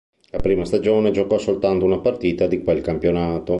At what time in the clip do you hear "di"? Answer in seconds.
2.47-2.63